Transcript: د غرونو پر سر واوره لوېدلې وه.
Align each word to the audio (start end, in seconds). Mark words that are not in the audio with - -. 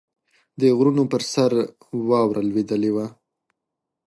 د 0.59 0.61
غرونو 0.77 1.03
پر 1.11 1.21
سر 1.33 1.51
واوره 2.09 2.41
لوېدلې 2.49 2.91
وه. 2.95 3.05